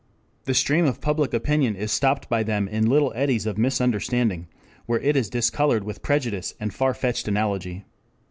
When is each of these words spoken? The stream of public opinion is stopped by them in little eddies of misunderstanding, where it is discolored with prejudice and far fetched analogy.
The 0.45 0.55
stream 0.55 0.85
of 0.85 0.99
public 0.99 1.31
opinion 1.31 1.75
is 1.75 1.91
stopped 1.91 2.27
by 2.27 2.41
them 2.41 2.67
in 2.67 2.89
little 2.89 3.13
eddies 3.15 3.45
of 3.45 3.59
misunderstanding, 3.59 4.47
where 4.87 4.97
it 4.99 5.15
is 5.15 5.29
discolored 5.29 5.83
with 5.83 6.01
prejudice 6.01 6.55
and 6.59 6.73
far 6.73 6.95
fetched 6.95 7.27
analogy. 7.27 7.85